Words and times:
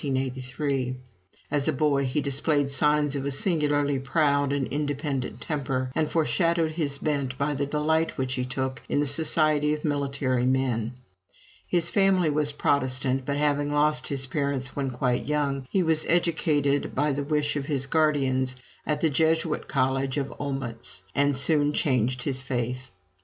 As 1.51 1.67
a 1.67 1.73
boy, 1.73 2.05
he 2.05 2.21
displayed 2.21 2.71
signs 2.71 3.15
of 3.15 3.23
a 3.23 3.29
singularly 3.29 3.99
proud 3.99 4.51
and 4.51 4.65
independent 4.69 5.41
temper, 5.41 5.91
and 5.93 6.09
foreshowed 6.09 6.71
his 6.71 6.97
bent 6.97 7.37
by 7.37 7.53
the 7.53 7.67
delight 7.67 8.17
which 8.17 8.33
he 8.33 8.43
took 8.43 8.81
in 8.89 8.99
the 8.99 9.05
society 9.05 9.75
of 9.75 9.85
military 9.85 10.47
men. 10.47 10.93
His 11.67 11.91
family 11.91 12.31
was 12.31 12.51
Protestant; 12.51 13.27
but 13.27 13.37
having 13.37 13.71
lost 13.71 14.07
his 14.07 14.25
parents 14.25 14.75
when 14.75 14.89
quite 14.89 15.27
young, 15.27 15.67
he 15.69 15.83
was 15.83 16.03
educated, 16.07 16.95
by 16.95 17.13
the 17.13 17.23
wish 17.23 17.55
of 17.55 17.67
his 17.67 17.85
guardians, 17.85 18.55
at 18.87 19.01
the 19.01 19.09
Jesuit 19.11 19.67
college 19.67 20.17
of 20.17 20.33
Olmutz, 20.39 21.03
and 21.13 21.37
soon 21.37 21.73
changed 21.73 22.23
his 22.23 22.41
faith. 22.41 22.89